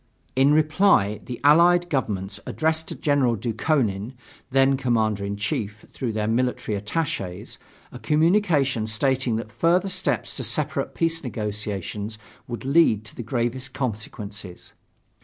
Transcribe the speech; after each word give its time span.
In 0.35 0.51
reply 0.51 1.21
the 1.25 1.39
Allied 1.43 1.87
Governments 1.87 2.39
addressed 2.47 2.87
to 2.87 2.95
General 2.95 3.35
Dukhonin, 3.37 4.13
then 4.49 4.75
commander 4.75 5.23
in 5.23 5.37
chief, 5.37 5.85
through 5.91 6.11
their 6.11 6.27
military 6.27 6.75
attaches, 6.75 7.59
a 7.91 7.99
communication 7.99 8.87
stating 8.87 9.35
that 9.35 9.51
further 9.51 9.89
steps 9.89 10.35
to 10.37 10.43
separate 10.43 10.95
peace 10.95 11.23
negotiations 11.23 12.17
would 12.47 12.65
lead 12.65 13.05
to 13.05 13.15
the 13.15 13.21
gravest 13.21 13.75
consequences. 13.75 14.73